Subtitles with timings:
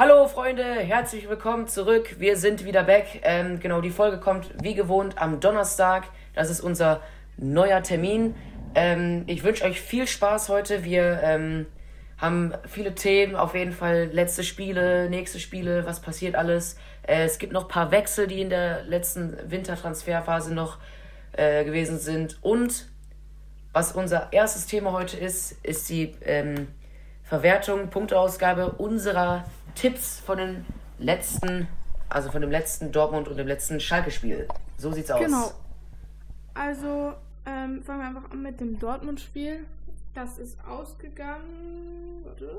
[0.00, 2.20] Hallo Freunde, herzlich willkommen zurück.
[2.20, 3.18] Wir sind wieder back.
[3.24, 6.04] Ähm, genau, die Folge kommt wie gewohnt am Donnerstag.
[6.36, 7.00] Das ist unser
[7.36, 8.36] neuer Termin.
[8.76, 10.84] Ähm, ich wünsche euch viel Spaß heute.
[10.84, 11.66] Wir ähm,
[12.16, 16.76] haben viele Themen, auf jeden Fall letzte Spiele, nächste Spiele, was passiert alles.
[17.02, 20.78] Äh, es gibt noch ein paar Wechsel, die in der letzten Wintertransferphase noch
[21.32, 22.38] äh, gewesen sind.
[22.40, 22.86] Und
[23.72, 26.68] was unser erstes Thema heute ist, ist die ähm,
[27.24, 29.44] Verwertung, Punkteausgabe unserer
[29.78, 30.64] Tipps von den
[30.98, 31.68] letzten,
[32.08, 34.48] also von dem letzten Dortmund und dem letzten Schalke-Spiel.
[34.76, 35.20] So sieht's aus.
[35.20, 35.52] Genau.
[36.54, 37.14] Also
[37.46, 39.64] ähm, fangen wir einfach an mit dem Dortmund-Spiel.
[40.14, 42.24] Das ist ausgegangen.
[42.24, 42.50] Warte.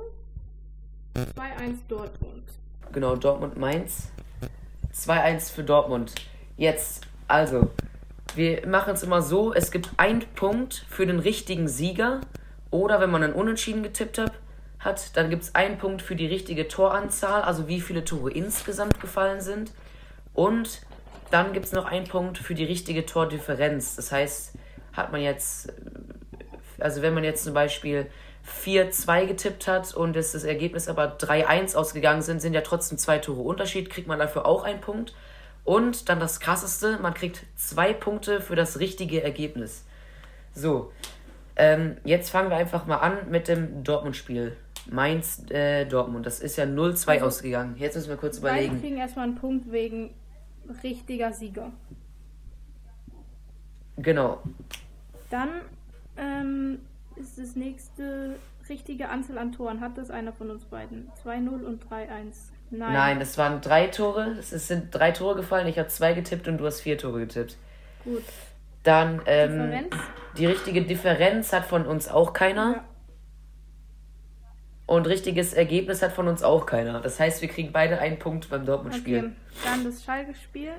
[1.15, 2.43] 2-1 Dortmund.
[2.93, 4.11] Genau, Dortmund-Mainz.
[4.93, 6.15] 2-1 für Dortmund.
[6.55, 7.69] Jetzt, also,
[8.35, 12.21] wir machen es immer so: es gibt einen Punkt für den richtigen Sieger.
[12.71, 14.31] Oder wenn man einen Unentschieden getippt hat,
[14.79, 18.99] hat, dann gibt es einen Punkt für die richtige Toranzahl, also wie viele Tore insgesamt
[18.99, 19.71] gefallen sind.
[20.33, 20.81] Und
[21.31, 23.95] dann gibt es noch einen Punkt für die richtige Tordifferenz.
[23.95, 24.53] Das heißt,
[24.93, 25.71] hat man jetzt,
[26.79, 28.07] also wenn man jetzt zum Beispiel
[28.63, 33.19] 4-2 getippt hat und es das Ergebnis aber 3-1 ausgegangen sind, sind ja trotzdem zwei
[33.19, 35.13] Tore Unterschied, kriegt man dafür auch einen Punkt.
[35.65, 39.85] Und dann das krasseste, man kriegt zwei Punkte für das richtige Ergebnis.
[40.55, 40.91] So,
[41.55, 44.55] ähm, jetzt fangen wir einfach mal an mit dem Dortmund-Spiel.
[44.91, 46.25] Mainz, äh, Dortmund.
[46.25, 47.75] Das ist ja 0-2 also, ausgegangen.
[47.77, 48.73] Jetzt müssen wir kurz überlegen.
[48.73, 50.13] Wir kriegen erstmal einen Punkt wegen
[50.83, 51.71] richtiger Sieger.
[53.97, 54.41] Genau.
[55.29, 55.49] Dann
[56.17, 56.79] ähm,
[57.15, 58.35] ist das nächste
[58.69, 59.81] richtige Anzahl an Toren.
[59.81, 61.11] Hat das einer von uns beiden?
[61.25, 62.07] 2-0 und 3-1.
[62.71, 62.93] Nein.
[62.93, 64.35] Nein, das waren drei Tore.
[64.39, 65.67] Es sind drei Tore gefallen.
[65.67, 67.57] Ich habe zwei getippt und du hast vier Tore getippt.
[68.03, 68.23] Gut.
[68.83, 69.85] Dann ähm,
[70.37, 72.75] die richtige Differenz hat von uns auch keiner.
[72.75, 72.83] Ja.
[74.89, 76.99] Und richtiges Ergebnis hat von uns auch keiner.
[76.99, 79.19] Das heißt, wir kriegen beide einen Punkt beim Dortmund-Spiel.
[79.19, 79.29] Okay.
[79.63, 80.71] Dann das Schalke-Spiel.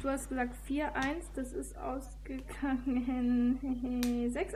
[0.00, 0.86] Du hast gesagt 4-1,
[1.34, 3.58] das ist ausgegangen
[4.32, 4.46] 6-1.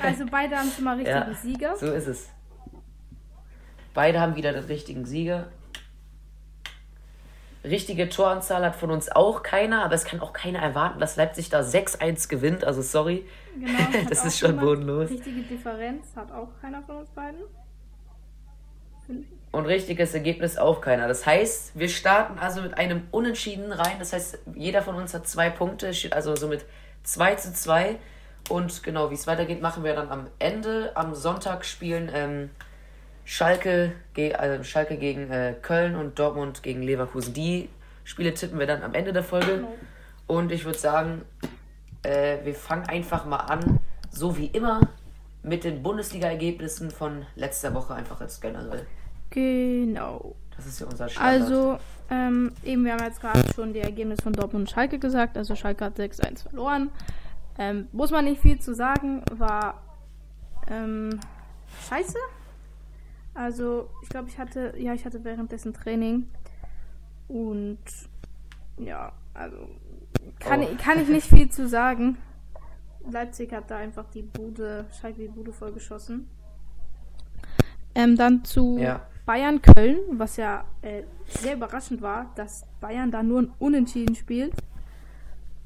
[0.00, 1.76] Also beide haben schon mal richtigen ja, Sieger.
[1.76, 2.28] So ist es.
[3.94, 5.48] Beide haben wieder den richtigen Sieger.
[7.64, 11.48] Richtige Toranzahl hat von uns auch keiner, aber es kann auch keiner erwarten, dass Leipzig
[11.48, 12.62] da 6-1 gewinnt.
[12.62, 13.24] Also sorry.
[13.58, 13.78] Genau,
[14.10, 15.10] das ist schon bodenlos.
[15.10, 17.40] Richtige Differenz hat auch keiner von uns beiden.
[19.52, 21.08] Und richtiges Ergebnis auch keiner.
[21.08, 23.96] Das heißt, wir starten also mit einem Unentschieden rein.
[23.98, 26.64] Das heißt, jeder von uns hat zwei Punkte, also somit
[27.04, 27.96] 2 zu 2.
[28.50, 30.92] Und genau, wie es weitergeht, machen wir dann am Ende.
[30.96, 32.50] Am Sonntag spielen ähm,
[33.24, 33.92] Schalke,
[34.38, 37.32] also Schalke gegen äh, Köln und Dortmund gegen Leverkusen.
[37.32, 37.68] Die
[38.04, 39.64] Spiele tippen wir dann am Ende der Folge.
[40.26, 41.22] Und ich würde sagen,
[42.02, 43.80] äh, wir fangen einfach mal an,
[44.10, 44.80] so wie immer,
[45.42, 48.86] mit den Bundesliga-Ergebnissen von letzter Woche einfach als generell.
[49.30, 50.34] Genau.
[50.56, 51.42] Das ist ja unser Standard.
[51.42, 51.78] Also,
[52.10, 55.36] ähm, eben, wir haben jetzt gerade schon die Ergebnisse von Dortmund und Schalke gesagt.
[55.36, 56.90] Also, Schalke hat 6-1 verloren.
[57.58, 59.82] Ähm, muss man nicht viel zu sagen, war
[60.68, 61.20] ähm,
[61.88, 62.18] scheiße.
[63.34, 66.28] Also, ich glaube, ich hatte, ja, ich hatte währenddessen Training.
[67.28, 67.78] Und
[68.78, 69.56] ja, also
[70.38, 70.68] kann, oh.
[70.70, 72.16] ich, kann ich nicht viel zu sagen.
[73.10, 76.28] Leipzig hat da einfach die Bude, Schalke die Bude vollgeschossen.
[77.94, 79.06] Ähm, dann zu ja.
[79.26, 84.54] Bayern Köln, was ja äh, sehr überraschend war, dass Bayern da nur ein Unentschieden spielt.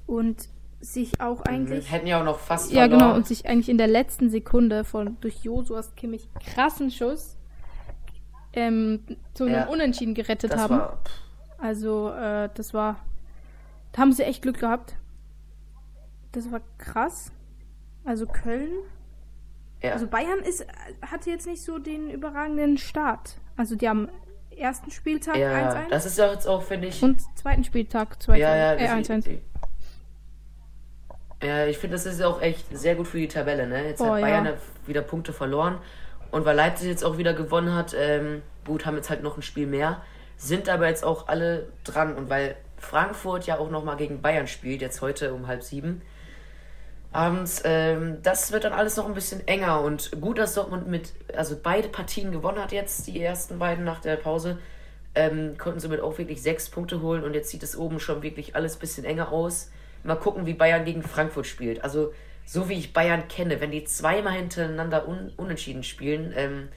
[0.07, 0.49] Und
[0.81, 1.51] sich auch mhm.
[1.51, 1.93] eigentlich.
[1.93, 2.73] Hätten ja auch noch fast.
[2.73, 2.99] Ja, verloren.
[2.99, 3.15] genau.
[3.15, 7.38] Und sich eigentlich in der letzten Sekunde von durch Josuas Kimmich krassen Schuss
[8.53, 9.01] ähm,
[9.35, 10.79] zu einem ja, Unentschieden gerettet haben.
[10.79, 10.99] War,
[11.59, 12.97] also, äh, das war.
[13.93, 14.97] Da haben sie echt Glück gehabt.
[16.33, 17.33] Das war krass.
[18.05, 18.71] Also Köln.
[19.83, 19.93] Ja.
[19.93, 20.67] Also Bayern ist,
[21.03, 23.37] hatte jetzt nicht so den überragenden Start.
[23.57, 24.09] Also die haben
[24.57, 25.41] ersten Spieltag 1-1.
[25.41, 27.03] Ja, das ist ja jetzt auch, finde ich.
[27.03, 28.37] Und zweiten Spieltag 2-1.
[28.37, 29.39] Ja, ja, äh, 1-1.
[31.43, 33.69] Ja, ich finde, das ist auch echt sehr gut für die Tabelle.
[33.69, 33.87] Ne?
[33.87, 34.55] Jetzt oh, hat Bayern ja.
[34.87, 35.79] wieder Punkte verloren.
[36.31, 39.43] Und weil Leipzig jetzt auch wieder gewonnen hat, ähm, gut, haben jetzt halt noch ein
[39.43, 40.03] Spiel mehr,
[40.37, 42.17] sind aber jetzt auch alle dran.
[42.17, 46.03] Und weil Frankfurt ja auch nochmal gegen Bayern spielt, jetzt heute um halb sieben
[47.13, 49.81] abends, ähm, das wird dann alles noch ein bisschen enger.
[49.81, 54.01] Und gut, dass Dortmund mit, also beide Partien gewonnen hat jetzt, die ersten beiden nach
[54.01, 54.59] der Pause.
[55.15, 58.55] Ähm, konnten somit auch wirklich sechs Punkte holen und jetzt sieht es oben schon wirklich
[58.55, 59.71] alles ein bisschen enger aus.
[60.05, 61.83] Mal gucken, wie Bayern gegen Frankfurt spielt.
[61.83, 62.13] Also
[62.49, 66.69] so wie ich Bayern kenne, wenn die zweimal hintereinander un unentschieden spielen, ähm,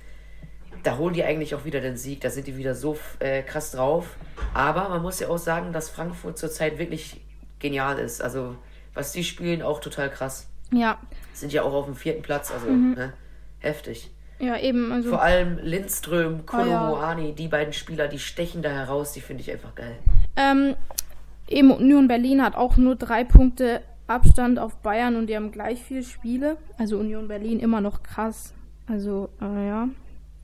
[0.84, 2.20] da holen die eigentlich auch wieder den Sieg.
[2.20, 4.18] Da sind die wieder so äh, krass drauf.
[4.54, 7.22] Aber man muss ja auch sagen, dass Frankfurt zurzeit wirklich
[7.60, 8.22] genial ist.
[8.22, 8.58] Also,
[8.94, 10.50] was die spielen, auch total krass.
[10.74, 11.00] Ja.
[11.32, 12.96] Sind ja auch auf dem vierten Platz, also mhm.
[12.96, 13.14] ne,
[13.60, 14.10] heftig.
[14.40, 14.92] Ja, eben.
[14.92, 16.80] Also, Vor allem Lindström, Ah, ja.
[16.80, 19.96] Kolomoani, die beiden Spieler, die stechen da heraus, die finde ich einfach geil.
[20.36, 20.76] ähm,
[21.48, 25.82] eben Union Berlin hat auch nur drei Punkte Abstand auf Bayern und die haben gleich
[25.84, 26.58] vier Spiele.
[26.78, 28.54] Also Union Berlin immer noch krass.
[28.88, 29.90] Also, äh, ja.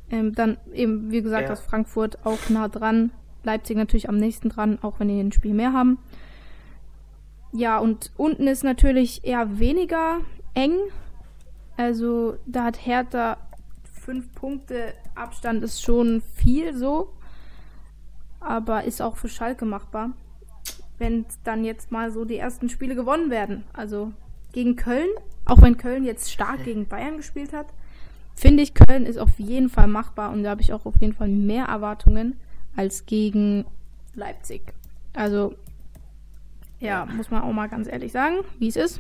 [0.10, 1.50] Ähm, dann eben, wie gesagt, Ja.
[1.50, 3.12] das Frankfurt auch nah dran.
[3.44, 6.00] Leipzig natürlich am nächsten dran, auch wenn die ein Spiel mehr haben.
[7.52, 10.20] Ja, und unten ist natürlich eher weniger
[10.54, 10.76] eng.
[11.78, 13.38] Also da hat Hertha
[14.02, 17.14] fünf Punkte Abstand ist schon viel so.
[18.40, 20.12] Aber ist auch für Schalke machbar.
[20.98, 23.64] Wenn dann jetzt mal so die ersten Spiele gewonnen werden.
[23.74, 24.12] Also
[24.52, 25.10] gegen Köln,
[25.46, 27.68] auch wenn Köln jetzt stark gegen Bayern gespielt hat,
[28.36, 31.14] finde ich, Köln ist auf jeden Fall machbar und da habe ich auch auf jeden
[31.14, 32.40] Fall mehr Erwartungen
[32.76, 33.66] als gegen
[34.14, 34.74] Leipzig.
[35.14, 35.56] Also,
[36.80, 39.00] ja, muss man auch mal ganz ehrlich sagen, wie es ist.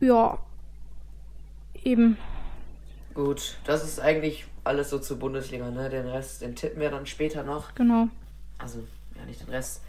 [0.00, 0.38] Ja,
[1.82, 2.16] eben.
[3.14, 5.88] Gut, das ist eigentlich alles so zur Bundesliga, ne?
[5.88, 7.74] Den Rest, den tippen wir dann später noch.
[7.74, 8.08] Genau.
[8.58, 8.84] Also,
[9.24, 9.82] ja, nicht den Rest.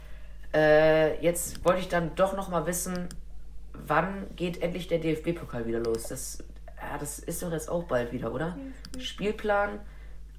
[0.54, 3.08] Äh, jetzt wollte ich dann doch noch mal wissen,
[3.72, 6.04] wann geht endlich der DFB-Pokal wieder los?
[6.04, 6.44] Das,
[6.80, 8.56] ja, das ist doch jetzt auch bald wieder, oder?
[8.98, 9.80] Spielplan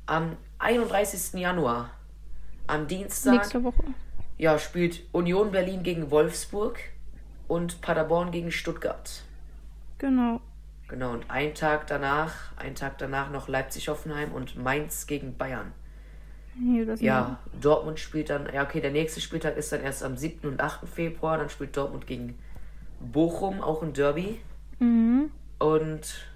[0.05, 1.39] am 31.
[1.39, 1.91] Januar.
[2.65, 3.83] Am Dienstag Nächste Woche.
[4.37, 6.79] ja, spielt Union Berlin gegen Wolfsburg
[7.47, 9.23] und Paderborn gegen Stuttgart.
[9.99, 10.41] Genau.
[10.89, 15.73] Genau, und ein Tag danach, ein Tag danach noch Leipzig-Hoffenheim und Mainz gegen Bayern.
[16.59, 20.17] Nee, das Ja, Dortmund spielt dann, ja okay, der nächste Spieltag ist dann erst am
[20.17, 20.47] 7.
[20.49, 20.87] und 8.
[20.87, 22.37] Februar, dann spielt Dortmund gegen
[22.99, 24.39] Bochum, auch ein Derby.
[24.79, 25.31] Mhm.
[25.59, 26.29] Und,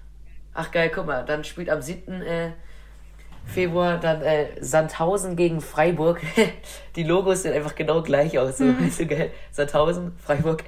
[0.54, 2.22] ach geil, guck mal, dann spielt am 7.
[2.22, 2.52] Äh,
[3.44, 6.20] Februar dann äh, Sandhausen gegen Freiburg.
[6.96, 8.58] Die Logos sehen einfach genau gleich aus.
[8.58, 9.32] So, so geil.
[9.50, 10.64] Sandhausen, Freiburg.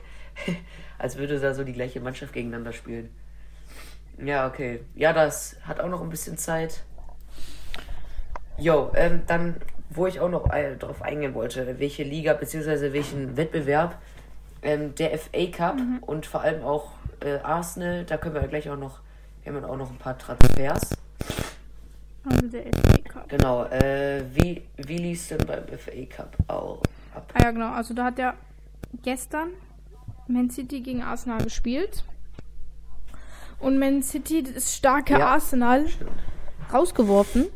[0.99, 3.11] Als würde da so die gleiche Mannschaft gegeneinander spielen.
[4.19, 4.81] Ja, okay.
[4.95, 6.83] Ja, das hat auch noch ein bisschen Zeit.
[8.59, 9.57] Jo, ähm, dann,
[9.91, 12.93] wo ich auch noch äh, drauf eingehen wollte, welche Liga bzw.
[12.93, 13.99] welchen Wettbewerb,
[14.63, 18.71] ähm, der FA Cup und vor allem auch äh, Arsenal, da können wir ja gleich
[18.71, 19.01] auch noch,
[19.43, 20.97] wir haben auch noch ein paar Transfers.
[22.25, 23.29] Also der FA Cup.
[23.29, 26.83] Genau, äh, wie, wie lief denn beim FA Cup auch
[27.15, 27.31] ab?
[27.35, 27.73] Ah ja, genau.
[27.73, 28.35] Also da hat ja
[29.03, 29.49] gestern
[30.29, 32.05] Man City gegen Arsenal gespielt.
[33.59, 35.29] Und Man City, das starke Ja.
[35.35, 36.11] Arsenal, Stimmt.
[36.73, 37.47] rausgeworfen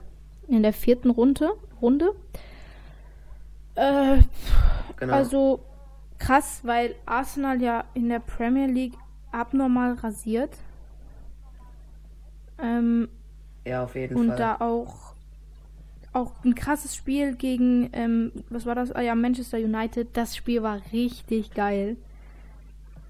[0.49, 1.51] in der vierten Runde.
[1.81, 2.13] Runde.
[3.75, 4.19] Äh,
[4.99, 5.13] Genau.
[5.13, 5.61] Also
[6.19, 8.95] krass, weil Arsenal ja in der Premier League
[9.31, 10.51] abnormal rasiert.
[12.61, 13.09] Ähm,
[13.65, 14.37] ja, auf jeden und Fall.
[14.37, 15.15] da auch
[16.13, 18.91] auch ein krasses Spiel gegen ähm, was war das?
[18.93, 20.09] Ah ja, Manchester United.
[20.15, 21.97] Das Spiel war richtig geil.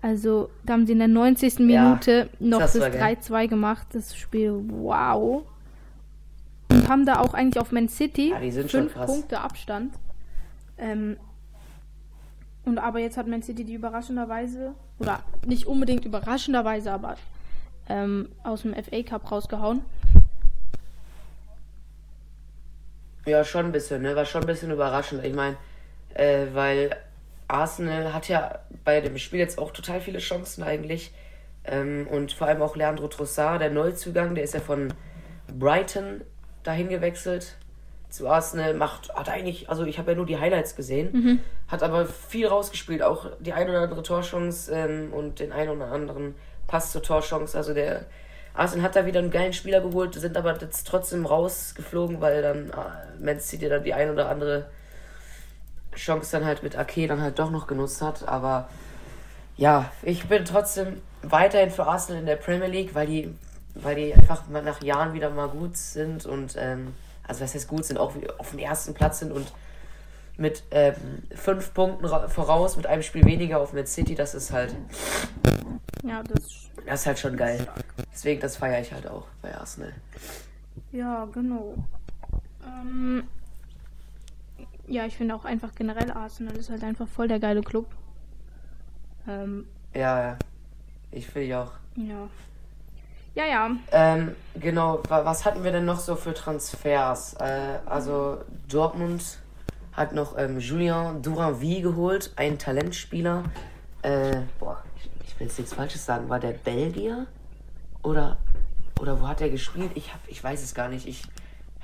[0.02, 1.58] Also, da haben sie in der 90.
[1.58, 3.17] Ja, Minute noch das das war geil.
[3.20, 3.87] 3-2 gemacht.
[3.93, 5.44] Das Spiel, wow.
[6.70, 9.06] Und haben da auch eigentlich auf Man City Ja, die sind schon fünf.
[9.06, 9.94] Punkte Abstand.
[10.76, 11.17] Ähm,
[12.65, 17.17] und aber jetzt hat Man City die überraschenderweise, oder nicht unbedingt überraschenderweise, aber
[17.88, 19.81] ähm, aus dem FA Cup rausgehauen.
[23.26, 24.15] Ja, schon ein bisschen, ne?
[24.17, 25.25] War schon ein bisschen überraschend.
[25.25, 25.56] Ich meine,
[26.15, 26.97] äh, weil
[27.47, 31.13] Arsenal hat ja bei dem Spiel jetzt auch total viele Chancen eigentlich.
[31.65, 34.93] Ähm, und vor allem auch Leandro Trossard, der Neuzugang, der ist ja von
[35.58, 36.22] Brighton
[36.69, 37.56] dahin gewechselt
[38.10, 38.75] zu Arsenal.
[38.75, 43.03] Macht, hat eigentlich, also ich habe ja nur die Highlights gesehen, hat aber viel rausgespielt.
[43.03, 46.34] Auch die ein oder andere Torchance ähm, und den ein oder anderen
[46.67, 47.56] Pass zur Torchance.
[47.56, 48.05] Also der
[48.55, 52.70] Arsenal hat da wieder einen geilen Spieler geholt, sind aber jetzt trotzdem rausgeflogen, weil dann
[52.70, 54.67] äh, Man City dann die ein oder andere
[55.94, 58.27] Chance dann halt mit Ake dann halt doch noch genutzt hat.
[58.29, 58.69] Aber
[59.56, 63.34] ja, ich bin trotzdem weiterhin für Arsenal in der Premier League, weil die,
[63.82, 66.94] weil die einfach nach Jahren wieder mal gut sind und ähm,
[67.27, 69.53] also was heißt gut sind, auch auf dem ersten Platz sind und
[70.37, 70.94] mit ähm,
[71.35, 74.75] fünf Punkten ra- voraus, mit einem Spiel weniger auf Man City, das ist halt,
[76.05, 77.67] Ja, das das ist halt schon geil.
[78.13, 79.93] Deswegen, das feiere ich halt auch bei Arsenal.
[80.93, 81.75] Ja, genau.
[82.65, 83.25] Ähm,
[84.87, 87.87] ja, ich finde auch einfach generell Arsenal ist halt einfach voll der geile Club.
[89.27, 90.39] Ähm, Ja, ja.
[91.11, 91.73] Ich finde auch.
[91.97, 92.29] ja.
[93.38, 93.70] Ja, ja.
[93.92, 97.34] Ähm, genau, wa was hatten wir denn noch so für Transfers?
[97.34, 99.22] Äh, also Dortmund
[99.92, 103.44] hat noch ähm, Julien Duranville geholt, ein Talentspieler.
[104.02, 106.28] Äh, boah, ich, ich will jetzt nichts Falsches sagen.
[106.28, 107.28] War der Belgier?
[108.02, 108.38] Oder,
[109.00, 109.92] oder wo hat er gespielt?
[109.94, 111.06] Ich, hab, ich weiß es gar nicht.
[111.06, 111.22] Ich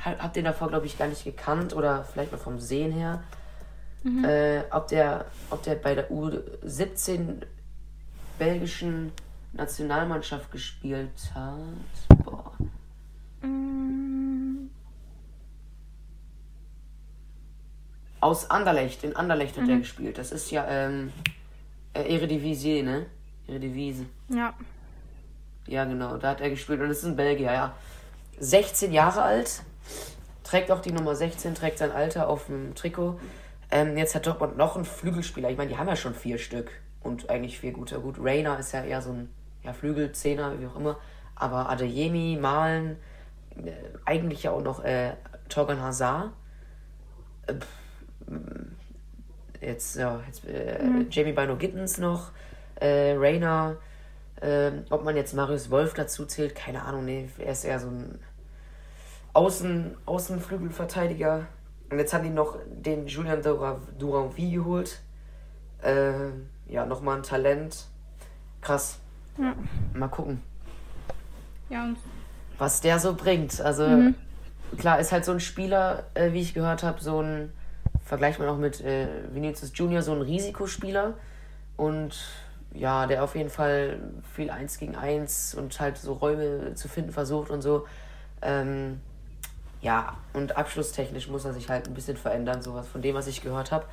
[0.04, 3.22] hab, hab den davor, glaube ich, gar nicht gekannt oder vielleicht mal vom Sehen her.
[4.24, 7.42] Äh, ob, der, ob der bei der U17
[8.40, 9.12] belgischen
[9.56, 12.24] Nationalmannschaft gespielt hat.
[12.24, 12.52] Boah.
[13.42, 14.68] Mm,
[18.20, 19.80] Aus Anderlecht, in Anderlecht hat er Mhm.
[19.80, 20.16] gespielt.
[20.18, 21.12] Das ist ja ähm,
[21.92, 23.06] äh, Eredivisie, ne?
[23.46, 24.06] Eredivisie.
[24.28, 24.54] ja.
[25.66, 27.74] Ja, genau, da hat er gespielt und das ist ein Belgier, ja.
[28.38, 29.62] 16 Jahre alt,
[30.42, 33.18] trägt auch die Nummer 16, trägt sein Alter auf dem Trikot.
[33.70, 35.48] Ähm, jetzt hat Dortmund noch einen Flügelspieler.
[35.50, 36.70] Ich meine, die haben ja schon vier Stück
[37.02, 37.98] und eigentlich vier gute.
[37.98, 39.30] Gut, Rainer ist ja eher so ein
[39.64, 40.98] ja, Flügelzehner, wie auch immer.
[41.34, 42.96] Aber Adeyemi, Malen,
[43.56, 43.72] äh,
[44.04, 45.14] eigentlich ja auch noch äh,
[45.48, 46.32] Torgan Hazard.
[47.46, 47.54] Äh,
[48.30, 48.76] mm,
[49.60, 52.32] jetzt, ja, jetzt äh, Jamie Bino Gittens noch,
[52.76, 53.76] äh, Rainer.
[54.42, 57.88] Ähm, ob man jetzt Marius Wolf dazu zählt, keine Ahnung, nee, er ist eher so
[57.88, 58.18] ein
[59.32, 61.46] Außen, Außenflügelverteidiger.
[61.90, 65.00] Und jetzt haben die noch den Julian Dura- Duranville geholt.
[65.82, 67.86] Ähm, ja, nochmal ein Talent.
[68.60, 69.00] Krass.
[69.38, 69.54] Ja.
[69.94, 70.40] Mal gucken,
[71.70, 71.96] Ja, und
[72.58, 73.60] was der so bringt.
[73.60, 74.14] Also, Mhm.
[74.78, 77.52] klar, ist halt so ein Spieler, äh, wie ich gehört habe, so ein,
[78.04, 81.14] vergleicht man auch mit äh, Vinicius Junior, so ein Risikospieler.
[81.76, 82.14] Und
[82.72, 83.98] ja, der auf jeden Fall
[84.34, 87.86] viel Eins gegen Eins und halt so Räume zu finden versucht und so.
[88.42, 89.00] Ähm,
[89.80, 93.42] ja, und abschlusstechnisch muss er sich halt ein bisschen verändern, sowas von dem, was ich
[93.42, 93.86] gehört habe.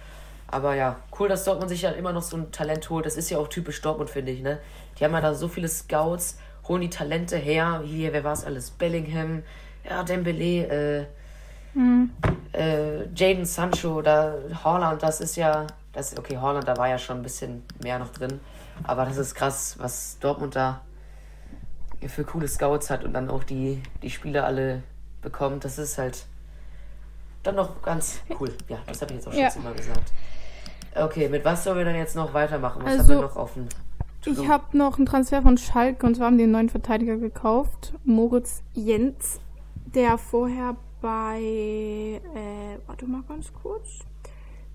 [0.51, 3.05] Aber ja, cool, dass Dortmund sich halt immer noch so ein Talent holt.
[3.05, 4.59] Das ist ja auch typisch Dortmund, finde ich, ne?
[4.99, 7.81] Die haben ja da so viele Scouts, holen die Talente her.
[7.85, 8.69] Hier, wer war es alles?
[8.69, 9.43] Bellingham,
[9.89, 11.05] ja, Dembele, äh,
[12.53, 17.17] äh, Jaden Sancho, da, Holland, das ist ja, das, okay, Holland, da war ja schon
[17.19, 18.41] ein bisschen mehr noch drin.
[18.83, 20.81] Aber das ist krass, was Dortmund da
[22.07, 24.83] für coole Scouts hat und dann auch die, die Spieler alle
[25.21, 25.63] bekommt.
[25.63, 26.25] Das ist halt
[27.43, 28.53] dann noch ganz cool.
[28.67, 29.49] Ja, das habe ich jetzt auch schon Ja.
[29.55, 30.11] immer gesagt.
[30.95, 32.81] Okay, mit was sollen wir dann jetzt noch weitermachen?
[32.83, 33.67] Was Also, haben wir noch offen?
[34.25, 37.93] ich habe noch einen Transfer von Schalke und zwar haben die einen neuen Verteidiger gekauft.
[38.03, 39.39] Moritz Jens,
[39.95, 41.41] der vorher bei,
[42.35, 43.99] äh, warte mal ganz kurz.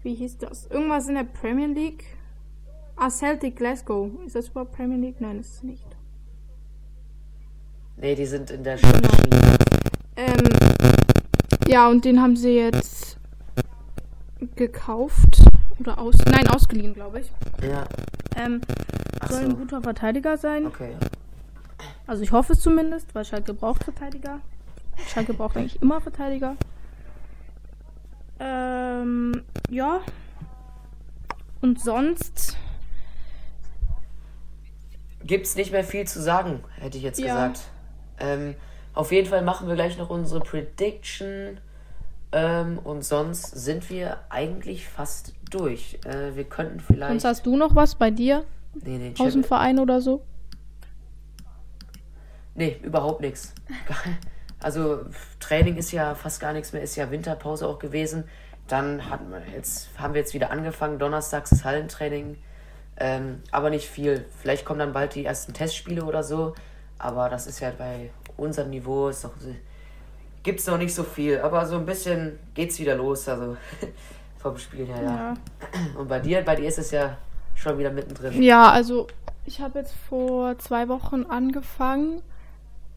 [0.03, 0.67] Wie hieß das?
[0.67, 2.05] Irgendwas in der Premier League.
[2.97, 4.11] Ah, Celtic Glasgow.
[4.27, 5.21] Ist das überhaupt Premier League?
[5.21, 5.85] Nein, ist es nicht.
[7.99, 9.57] Nee, die sind in der schottischen Liga.
[10.17, 10.49] Ähm,
[11.69, 13.19] ja, und den haben sie jetzt
[14.57, 15.43] gekauft.
[15.79, 16.17] Oder aus.
[16.25, 17.31] Nein, ausgeliehen, glaube ich.
[17.63, 17.85] Ja,
[18.37, 18.61] Ähm,
[19.21, 19.57] ach soll ein so.
[19.57, 20.67] guter Verteidiger sein.
[20.67, 20.95] Okay.
[22.07, 24.41] Also ich hoffe es zumindest, weil Schalke braucht Verteidiger.
[25.09, 26.57] Schalke braucht eigentlich immer Verteidiger.
[28.39, 30.01] Ähm, ja.
[31.61, 32.57] Und sonst.
[35.25, 37.27] Gibt's nicht mehr viel zu sagen, hätte ich jetzt Ja.
[37.49, 37.63] gesagt.
[38.21, 38.55] Ähm,
[38.95, 41.59] auf jeden Fall machen wir gleich noch unsere Prediction.
[42.33, 45.99] Ähm, und sonst sind wir eigentlich fast durch.
[46.05, 47.11] Äh, wir könnten vielleicht.
[47.11, 50.23] Sonst hast du noch was bei dir nee, nee, aus dem Verein oder so?
[52.57, 53.55] nee, überhaupt nichts.
[54.59, 55.01] Also
[55.39, 58.25] Training ist ja fast gar nichts mehr, ist ja Winterpause auch gewesen.
[58.67, 60.99] Dann hatten wir jetzt, haben wir jetzt wieder angefangen.
[60.99, 62.39] Donnerstags ist Hallentraining.
[62.97, 64.25] Ähm, aber nicht viel.
[64.41, 66.55] Vielleicht kommen dann bald die ersten Testspiele oder so.
[66.99, 69.35] Aber das ist ja bei unserem Niveau ist doch,
[70.47, 71.41] gibt's noch nicht so viel.
[71.41, 73.29] Aber so ein bisschen geht's wieder los.
[73.29, 73.57] Also
[74.39, 75.35] vom Spiel her, ja.
[75.99, 77.19] Und bei dir, bei dir ist es ja
[77.55, 78.41] schon wieder mittendrin.
[78.41, 79.09] Ja, also
[79.45, 82.23] ich habe jetzt vor zwei Wochen angefangen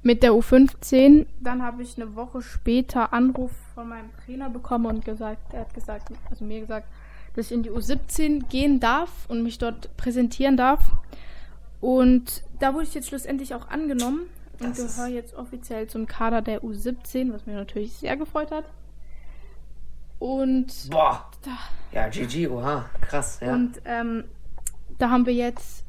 [0.03, 1.25] mit der U15.
[1.41, 5.73] Dann habe ich eine Woche später Anruf von meinem Trainer bekommen und gesagt, er hat
[5.73, 6.87] gesagt, also mir gesagt,
[7.35, 10.81] dass ich in die U17 gehen darf und mich dort präsentieren darf.
[11.81, 14.27] Und da wurde ich jetzt schlussendlich auch angenommen
[14.59, 18.65] und gehöre jetzt offiziell zum Kader der U17, was mich natürlich sehr gefreut hat.
[20.19, 21.57] Und Boah, da,
[21.93, 23.53] ja, GG, oha, krass, ja.
[23.53, 24.25] und ähm,
[24.97, 25.85] da haben wir jetzt,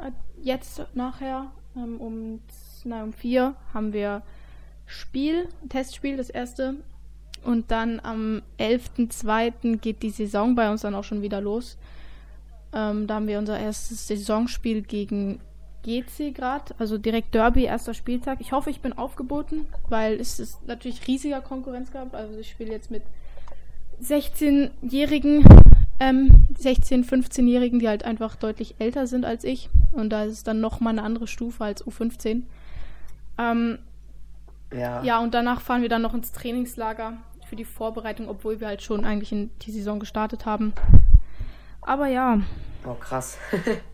[0.00, 2.40] äh, jetzt nachher ähm, um,
[2.84, 4.22] na, um vier haben wir
[4.86, 6.76] Spiel, Testspiel, das erste.
[7.44, 9.78] Und dann am 11.02.
[9.78, 11.76] geht die Saison bei uns dann auch schon wieder los.
[12.72, 15.40] Ähm, da haben wir unser erstes Saisonspiel gegen
[15.82, 18.40] GC gerade, also direkt Derby, erster Spieltag.
[18.40, 22.14] Ich hoffe, ich bin aufgeboten, weil es ist natürlich riesiger Konkurrenzkampf.
[22.14, 23.02] Also ich spiele jetzt mit
[24.02, 25.44] 16-Jährigen,
[26.00, 29.68] ähm, 16-, 15-Jährigen, die halt einfach deutlich älter sind als ich.
[29.92, 32.42] Und da ist es dann nochmal eine andere Stufe als U15.
[33.38, 33.78] Ähm,
[34.72, 35.02] ja.
[35.02, 38.82] ja, und danach fahren wir dann noch ins Trainingslager für die Vorbereitung, obwohl wir halt
[38.82, 40.72] schon eigentlich in die Saison gestartet haben.
[41.82, 42.40] Aber ja,
[42.84, 43.38] Oh, krass.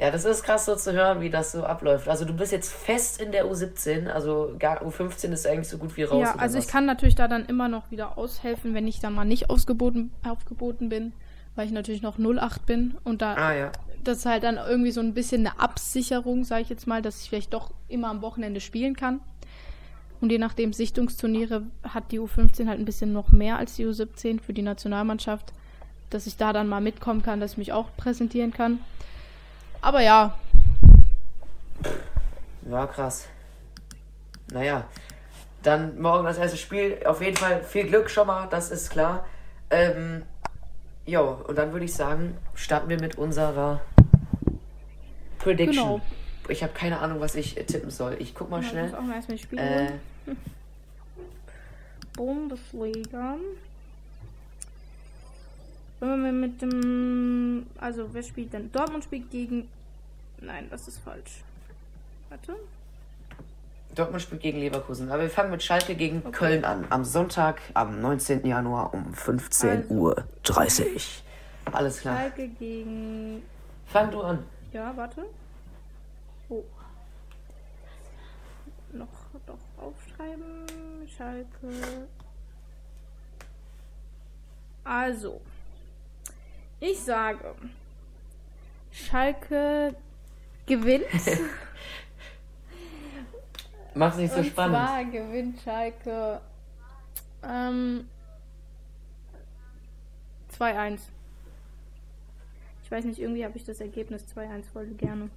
[0.00, 2.08] ja, das ist krass so zu hören, wie das so abläuft.
[2.08, 5.94] Also du bist jetzt fest in der U17, also gar U15 ist eigentlich so gut
[5.98, 6.22] wie raus.
[6.22, 6.64] ja, also was?
[6.64, 10.10] ich kann natürlich da dann immer noch wieder aushelfen, wenn ich dann mal nicht ausgeboten,
[10.26, 11.12] aufgeboten bin,
[11.54, 13.72] weil ich natürlich noch 08 bin und da Ah ja.
[14.02, 17.20] das ist halt dann irgendwie so ein bisschen eine Absicherung, sage ich jetzt mal, dass
[17.20, 19.20] ich vielleicht doch immer am Wochenende spielen kann.
[20.22, 24.40] Und je nachdem Sichtungsturniere hat die U15 halt ein bisschen noch mehr als die U17
[24.40, 25.52] für die Nationalmannschaft,
[26.08, 28.80] dass ich da dann mal mitkommen kann, dass ich mich auch präsentieren kann.
[29.82, 30.36] Aber ja.
[32.68, 33.28] Ja, krass.
[34.52, 34.84] Naja,
[35.62, 36.98] dann morgen das erste Spiel.
[37.06, 39.24] Auf jeden Fall viel Glück schon mal, das ist klar.
[39.70, 40.22] Ähm,
[41.06, 43.80] jo, und dann würde ich sagen, starten wir mit unserer
[45.38, 45.74] Prediction.
[45.84, 46.00] Genau.
[46.48, 48.16] Ich habe keine Ahnung, was ich tippen soll.
[48.18, 48.88] Ich guck mal Ich schnell.
[48.88, 49.90] muss auch mal erstmal die Spiele Äh.
[52.16, 53.36] Bundesliga.
[56.00, 57.66] Wenn wir mit dem.
[57.78, 58.72] Also, wer spielt denn?
[58.72, 59.68] Dortmund spielt gegen.
[60.40, 61.42] Nein, das ist falsch.
[62.30, 62.56] Warte.
[63.94, 65.10] Dortmund spielt gegen Leverkusen.
[65.10, 66.30] Aber wir fangen mit Schalke gegen Okay.
[66.30, 66.86] Köln an.
[66.88, 68.46] Am Sonntag, am 19.
[68.46, 71.22] Januar um 15 Uhr 30.
[71.72, 72.16] Alles klar.
[72.16, 73.42] Schalke gegen.
[73.86, 74.44] Fang du an.
[74.72, 75.26] Ja, warte.
[76.48, 76.64] Oh.
[78.92, 79.08] Noch
[79.46, 80.64] doch aufschreiben.
[81.16, 82.06] Schalke.
[84.84, 85.40] Also.
[86.80, 87.54] Ich sage.
[88.90, 89.94] Schalke
[90.66, 91.04] gewinnt.
[93.94, 94.76] Mach's nicht so Und spannend.
[94.76, 96.40] zwar gewinnt Schalke
[97.42, 98.08] ähm,
[100.58, 101.00] 2-1.
[102.82, 105.30] Ich weiß nicht, irgendwie habe ich das Ergebnis 2-1 voll gerne.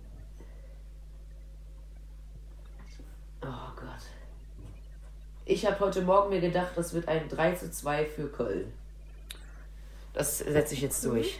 [3.41, 4.01] Oh Gott.
[5.45, 8.71] Ich habe heute Morgen mir gedacht, das wird ein 3 zu 2 für Köln.
[10.13, 11.39] Das setze ich jetzt durch.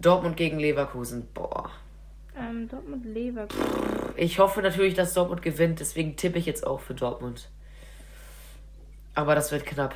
[0.00, 1.28] Dortmund gegen Leverkusen.
[1.32, 1.70] Boah.
[2.36, 3.62] Ähm, Dortmund Leverkusen.
[4.16, 7.50] Ich hoffe natürlich, dass Dortmund gewinnt, deswegen tippe ich jetzt auch für Dortmund.
[9.14, 9.94] Aber das wird knapp.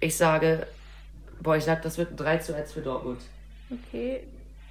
[0.00, 0.66] Ich sage,
[1.42, 3.22] boah, ich sag, das wird ein 3 zu 1 für Dortmund.
[3.70, 4.26] Okay,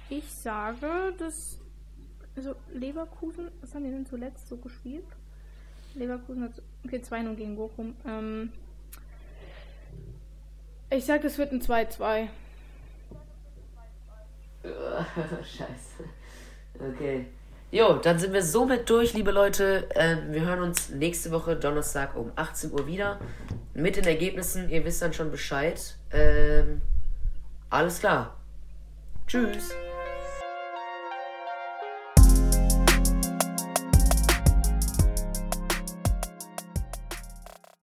[0.08, 1.58] ich sage, dass.
[2.36, 5.04] Also, Leverkusen, was haben die denn zuletzt so gespielt?
[5.94, 6.62] Leverkusen hat.
[6.84, 7.94] Okay, 2-0 gegen Bochum.
[8.06, 8.52] Ähm,
[10.90, 12.28] ich sag, das wird ein 2-2.
[15.42, 16.04] Scheiße.
[16.78, 17.26] Okay.
[17.70, 19.88] Jo, dann sind wir somit durch, liebe Leute.
[19.96, 23.18] Ähm, wir hören uns nächste Woche Donnerstag um 18 Uhr wieder.
[23.74, 24.68] Mit den Ergebnissen.
[24.70, 25.96] Ihr wisst dann schon Bescheid.
[26.12, 26.80] Ähm,
[27.70, 28.36] alles klar.
[29.26, 29.74] Tschüss.